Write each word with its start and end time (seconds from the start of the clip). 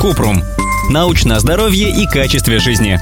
Купрум. 0.00 0.42
Научное 0.90 1.38
здоровье 1.38 1.90
и 1.90 2.06
качестве 2.06 2.58
жизни. 2.58 3.00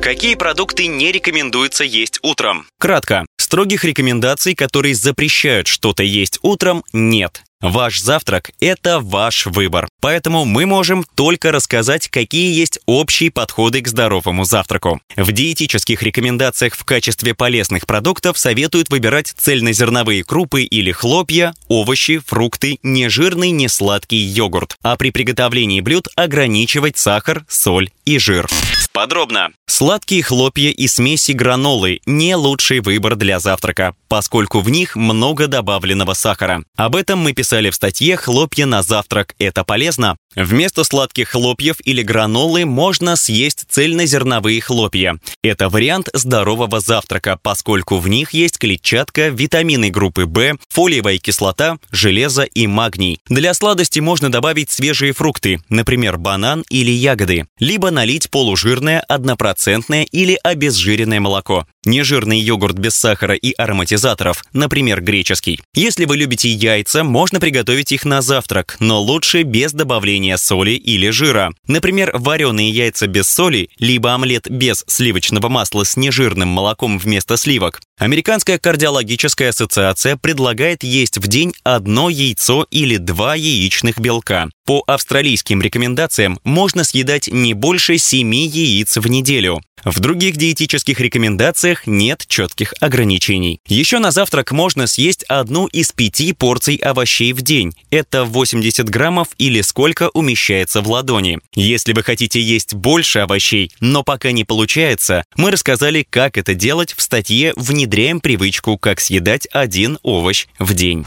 Какие 0.00 0.34
продукты 0.34 0.86
не 0.86 1.12
рекомендуется 1.12 1.84
есть 1.84 2.18
утром? 2.22 2.66
Кратко. 2.78 3.26
Строгих 3.36 3.84
рекомендаций, 3.84 4.54
которые 4.54 4.94
запрещают 4.94 5.68
что-то 5.68 6.02
есть 6.02 6.38
утром, 6.42 6.84
нет. 6.92 7.42
Ваш 7.60 8.00
завтрак– 8.00 8.52
это 8.60 9.00
ваш 9.00 9.44
выбор. 9.44 9.86
Поэтому 10.00 10.46
мы 10.46 10.64
можем 10.64 11.04
только 11.14 11.52
рассказать, 11.52 12.08
какие 12.08 12.54
есть 12.54 12.80
общие 12.86 13.30
подходы 13.30 13.82
к 13.82 13.88
здоровому 13.88 14.44
завтраку. 14.44 15.02
В 15.14 15.30
диетических 15.30 16.02
рекомендациях 16.02 16.74
в 16.74 16.84
качестве 16.84 17.34
полезных 17.34 17.86
продуктов 17.86 18.38
советуют 18.38 18.88
выбирать 18.88 19.34
цельнозерновые 19.36 20.24
крупы 20.24 20.62
или 20.62 20.90
хлопья, 20.90 21.52
овощи, 21.68 22.18
фрукты, 22.24 22.78
нежирный, 22.82 23.50
несладкий 23.50 24.24
йогурт. 24.24 24.78
А 24.80 24.96
при 24.96 25.10
приготовлении 25.10 25.82
блюд 25.82 26.08
ограничивать 26.16 26.96
сахар, 26.96 27.44
соль 27.46 27.90
и 28.06 28.18
жир. 28.18 28.48
Подробно. 28.92 29.50
Сладкие 29.66 30.22
хлопья 30.22 30.70
и 30.70 30.88
смеси 30.88 31.32
гранолы– 31.32 32.00
не 32.06 32.34
лучший 32.34 32.80
выбор 32.80 33.14
для 33.14 33.38
завтрака, 33.38 33.94
поскольку 34.08 34.60
в 34.60 34.68
них 34.68 34.96
много 34.96 35.46
добавленного 35.46 36.14
сахара. 36.14 36.64
Об 36.76 36.96
этом 36.96 37.20
мы 37.20 37.32
писали 37.32 37.70
в 37.70 37.76
статье 37.76 38.16
«Хлопья 38.16 38.66
на 38.66 38.82
завтрак– 38.82 39.34
это 39.38 39.62
полезно». 39.64 40.16
Вместо 40.36 40.84
сладких 40.84 41.30
хлопьев 41.30 41.76
или 41.84 42.02
гранолы 42.02 42.64
можно 42.64 43.16
съесть 43.16 43.64
цельнозерновые 43.68 44.60
хлопья. 44.60 45.18
Это 45.42 45.68
вариант 45.68 46.08
здорового 46.12 46.78
завтрака, 46.78 47.36
поскольку 47.42 47.98
в 47.98 48.06
них 48.08 48.32
есть 48.32 48.58
клетчатка, 48.58 49.28
витамины 49.28 49.90
группы 49.90 50.26
В, 50.26 50.56
фолиевая 50.68 51.18
кислота, 51.18 51.78
железо 51.90 52.44
и 52.44 52.68
магний. 52.68 53.18
Для 53.28 53.54
сладости 53.54 53.98
можно 53.98 54.30
добавить 54.30 54.70
свежие 54.70 55.12
фрукты, 55.12 55.60
например, 55.68 56.16
банан 56.16 56.64
или 56.70 56.92
ягоды, 56.92 57.46
либо 57.58 57.90
налить 57.90 58.30
полужирное, 58.30 59.00
однопроцентное 59.00 60.04
или 60.04 60.38
обезжиренное 60.44 61.18
молоко. 61.18 61.66
Нежирный 61.86 62.38
йогурт 62.38 62.78
без 62.78 62.94
сахара 62.94 63.34
и 63.34 63.54
ароматизаторов, 63.56 64.44
например, 64.52 65.00
греческий. 65.00 65.60
Если 65.74 66.04
вы 66.04 66.18
любите 66.18 66.50
яйца, 66.50 67.04
можно 67.04 67.40
приготовить 67.40 67.90
их 67.92 68.04
на 68.04 68.20
завтрак, 68.20 68.76
но 68.80 69.00
лучше 69.00 69.44
без 69.44 69.72
добавления 69.72 70.36
соли 70.36 70.72
или 70.72 71.08
жира. 71.08 71.52
Например, 71.66 72.10
вареные 72.12 72.70
яйца 72.70 73.06
без 73.06 73.30
соли, 73.30 73.70
либо 73.78 74.12
омлет 74.12 74.50
без 74.50 74.84
сливочного 74.88 75.48
масла 75.48 75.84
с 75.84 75.96
нежирным 75.96 76.48
молоком 76.48 76.98
вместо 76.98 77.38
сливок. 77.38 77.80
Американская 77.98 78.58
кардиологическая 78.58 79.50
ассоциация 79.50 80.16
предлагает 80.16 80.82
есть 80.82 81.16
в 81.16 81.26
день 81.28 81.54
одно 81.64 82.10
яйцо 82.10 82.66
или 82.70 82.98
два 82.98 83.34
яичных 83.34 83.98
белка. 83.98 84.48
По 84.66 84.84
австралийским 84.86 85.60
рекомендациям 85.60 86.38
можно 86.44 86.84
съедать 86.84 87.28
не 87.28 87.54
больше 87.54 87.98
7 87.98 88.34
яиц 88.34 88.96
в 88.98 89.06
неделю. 89.08 89.60
В 89.84 90.00
других 90.00 90.36
диетических 90.36 91.00
рекомендациях 91.00 91.86
нет 91.86 92.24
четких 92.26 92.74
ограничений. 92.80 93.60
Еще 93.66 93.98
на 93.98 94.10
завтрак 94.10 94.52
можно 94.52 94.86
съесть 94.86 95.24
одну 95.24 95.66
из 95.66 95.92
пяти 95.92 96.32
порций 96.32 96.76
овощей 96.76 97.32
в 97.32 97.42
день. 97.42 97.72
Это 97.90 98.24
80 98.24 98.88
граммов 98.88 99.28
или 99.38 99.60
сколько 99.62 100.10
умещается 100.10 100.82
в 100.82 100.90
ладони. 100.90 101.38
Если 101.54 101.92
вы 101.92 102.02
хотите 102.02 102.40
есть 102.40 102.74
больше 102.74 103.20
овощей, 103.20 103.72
но 103.80 104.02
пока 104.02 104.32
не 104.32 104.44
получается, 104.44 105.24
мы 105.36 105.50
рассказали, 105.50 106.06
как 106.08 106.36
это 106.36 106.54
делать 106.54 106.94
в 106.94 107.00
статье 107.00 107.52
«Внедряем 107.56 108.20
привычку, 108.20 108.76
как 108.76 109.00
съедать 109.00 109.48
один 109.52 109.98
овощ 110.02 110.46
в 110.58 110.74
день». 110.74 111.06